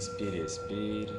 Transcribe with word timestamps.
Inspire, 0.00 0.38
expire. 0.38 1.12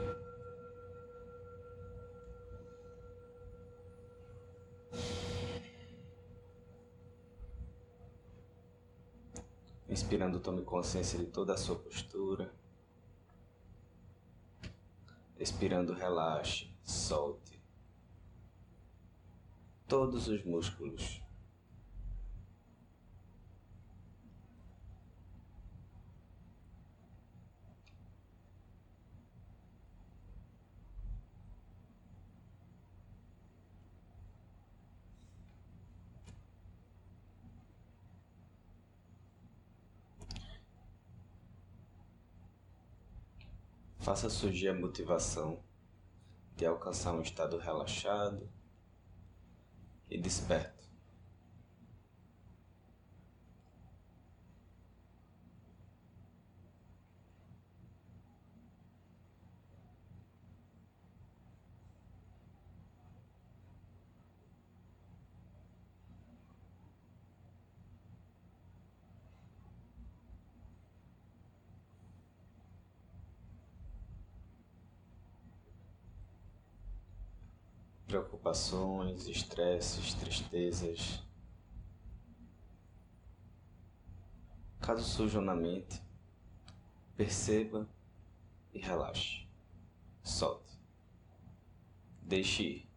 Inspirando, 9.87 10.39
tome 10.39 10.63
consciência 10.63 11.19
de 11.19 11.27
toda 11.27 11.53
a 11.53 11.57
sua 11.57 11.75
postura. 11.75 12.51
Expirando, 15.37 15.93
relaxe, 15.93 16.67
solte 16.83 17.61
todos 19.87 20.27
os 20.27 20.43
músculos. 20.43 21.20
Faça 44.01 44.31
surgir 44.31 44.67
a 44.67 44.73
motivação 44.73 45.63
de 46.55 46.65
alcançar 46.65 47.13
um 47.13 47.21
estado 47.21 47.59
relaxado 47.59 48.49
e 50.09 50.19
desperto. 50.19 50.70
Preocupações, 78.11 79.25
estresses, 79.29 80.13
tristezas. 80.15 81.23
Caso 84.81 85.01
surjam 85.03 85.41
na 85.41 85.55
mente, 85.55 86.03
perceba 87.15 87.87
e 88.73 88.79
relaxe. 88.79 89.47
Solte. 90.21 90.77
Deixe 92.21 92.63
ir. 92.63 92.90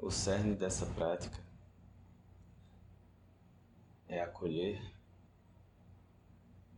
O 0.00 0.10
cerne 0.10 0.54
dessa 0.54 0.86
prática 0.86 1.36
é 4.06 4.20
acolher 4.20 4.80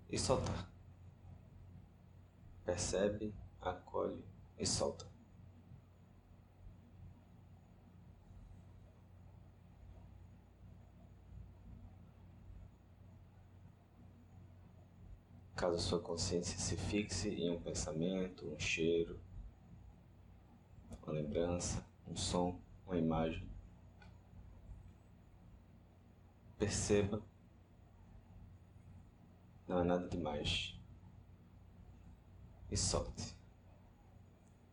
e 0.09 0.19
soltar. 0.19 0.69
Percebe, 2.65 3.35
acolhe 3.61 4.25
e 4.59 4.67
solta. 4.67 5.07
Caso 15.55 15.79
sua 15.79 16.01
consciência 16.01 16.59
se 16.59 16.75
fixe 16.75 17.29
em 17.29 17.51
um 17.51 17.61
pensamento, 17.61 18.47
um 18.47 18.59
cheiro, 18.59 19.21
uma 20.89 21.13
lembrança, 21.13 21.85
um 22.09 22.17
som, 22.17 22.59
uma 22.91 22.99
imagem. 22.99 23.49
Perceba, 26.59 27.23
não 29.67 29.79
é 29.79 29.85
nada 29.85 30.09
demais. 30.09 30.77
E 32.71 32.77
solte. 32.77 33.37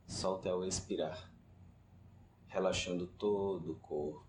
Solte 0.08 0.50
ao 0.50 0.66
expirar, 0.66 1.32
relaxando 2.48 3.08
todo 3.08 3.74
o 3.74 3.80
corpo. 3.80 4.27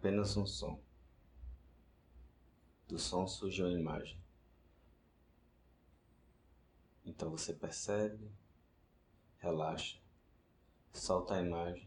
Apenas 0.00 0.34
um 0.34 0.46
som. 0.46 0.80
Do 2.88 2.98
som 2.98 3.26
surge 3.26 3.62
uma 3.62 3.70
imagem. 3.70 4.18
Então 7.04 7.30
você 7.30 7.52
percebe, 7.52 8.32
relaxa, 9.36 10.00
solta 10.90 11.34
a 11.34 11.42
imagem 11.42 11.86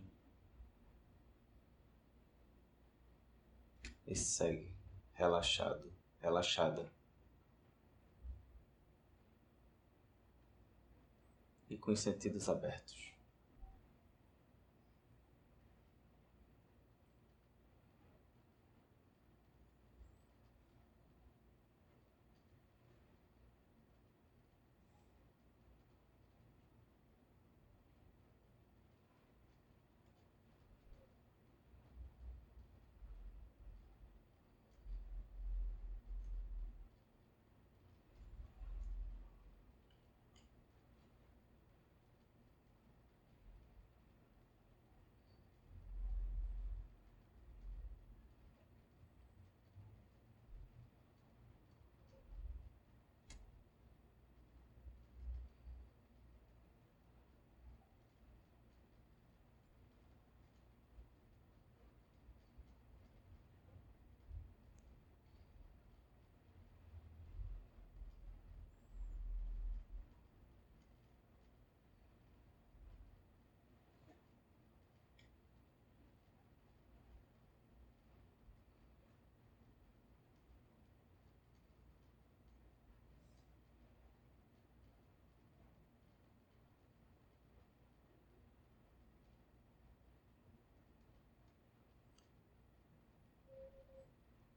e 4.05 4.15
segue 4.15 4.71
relaxado, 5.13 5.91
relaxada. 6.19 6.93
E 11.67 11.79
com 11.79 11.91
os 11.91 11.99
sentidos 11.99 12.47
abertos. 12.47 13.12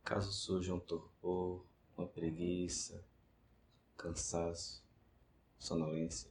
Caso 0.07 0.33
surja 0.33 0.73
um 0.73 0.79
torpor, 0.79 1.67
uma 1.99 2.07
preguiça, 2.07 3.05
cansaço, 3.97 4.87
sonolência, 5.59 6.31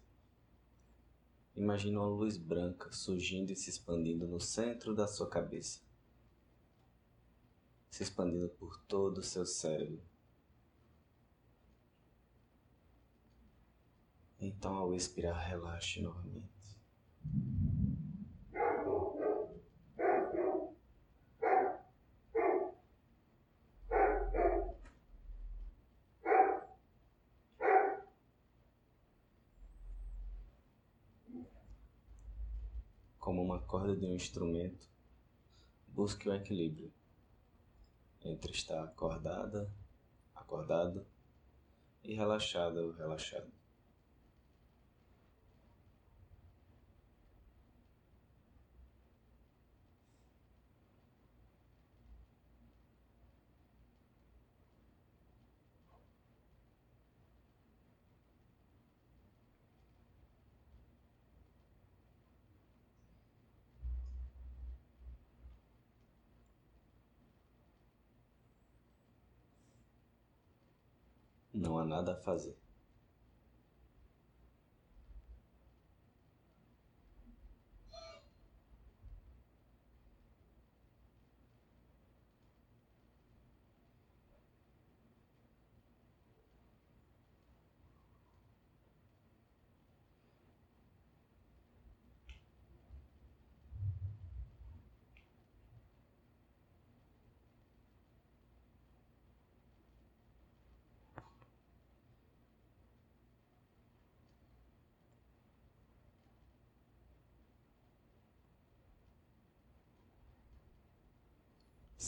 imagine 1.53 1.97
uma 1.97 2.07
luz 2.07 2.37
branca 2.37 2.89
surgindo 2.93 3.51
e 3.51 3.55
se 3.57 3.69
expandindo 3.69 4.25
no 4.29 4.39
centro 4.39 4.95
da 4.95 5.05
sua 5.05 5.29
cabeça, 5.29 5.81
se 7.91 8.01
expandindo 8.01 8.47
por 8.47 8.81
todo 8.83 9.17
o 9.17 9.23
seu 9.23 9.45
cérebro. 9.45 10.01
Então, 14.39 14.73
ao 14.73 14.95
expirar, 14.95 15.49
relaxe 15.49 16.01
novamente. 16.01 16.47
Como 33.25 33.41
uma 33.41 33.57
corda 33.57 33.95
de 33.95 34.05
um 34.05 34.13
instrumento, 34.13 34.87
busque 35.87 36.29
o 36.29 36.35
equilíbrio 36.35 36.93
entre 38.23 38.51
estar 38.51 38.83
acordada, 38.83 39.67
acordado 40.35 41.03
e 42.03 42.13
relaxada 42.13 42.83
ou 42.83 42.91
relaxado. 42.91 43.51
Não 71.55 71.79
há 71.79 71.85
nada 71.85 72.11
a 72.11 72.15
fazer. 72.17 72.57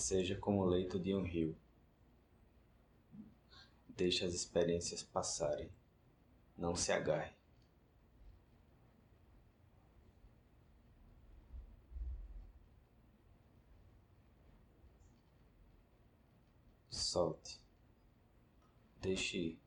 Seja 0.08 0.38
como 0.38 0.62
o 0.62 0.66
leito 0.66 0.98
de 0.98 1.14
um 1.14 1.22
rio. 1.22 1.54
Deixe 3.90 4.24
as 4.24 4.34
experiências 4.34 5.04
passarem. 5.04 5.70
Não 6.58 6.78
se 6.78 6.94
agarre. 6.94 7.36
Solte. 16.90 17.60
Deixe 19.02 19.38
ir. 19.38 19.67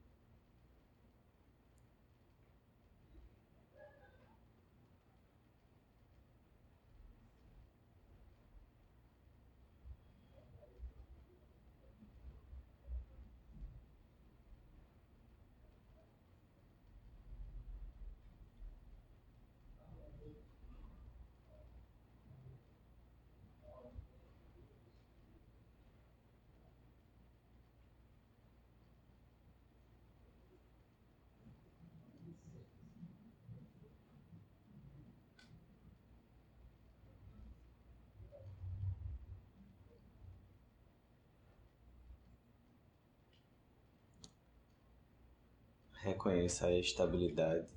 Reconheça 46.03 46.67
a 46.67 46.73
estabilidade, 46.73 47.69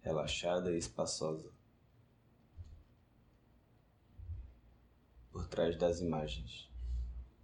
relaxada 0.00 0.70
e 0.70 0.78
espaçosa, 0.78 1.52
por 5.32 5.48
trás 5.48 5.76
das 5.76 6.00
imagens, 6.00 6.70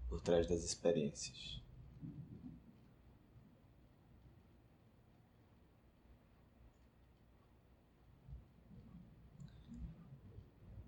por 0.08 0.20
trás 0.20 0.46
das 0.46 0.62
experiências. 0.62 1.60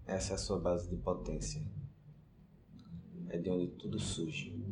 Essa 0.06 0.32
é 0.32 0.36
a 0.36 0.38
sua 0.38 0.60
base 0.60 0.88
de 0.88 0.96
potência. 0.96 1.60
É 3.28 3.38
de 3.38 3.50
onde 3.50 3.72
tudo 3.72 3.98
surge. 3.98 4.67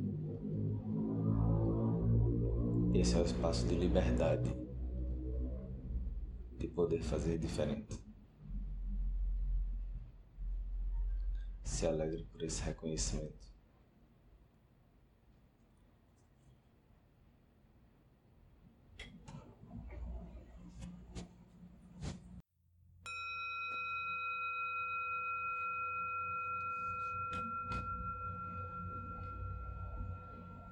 Esse 2.98 3.14
é 3.14 3.18
o 3.18 3.24
espaço 3.24 3.66
de 3.66 3.74
liberdade, 3.74 4.50
de 6.56 6.66
poder 6.66 7.02
fazer 7.02 7.36
diferente. 7.36 8.02
Se 11.62 11.86
alegre 11.86 12.24
por 12.24 12.42
esse 12.42 12.62
reconhecimento. 12.62 13.54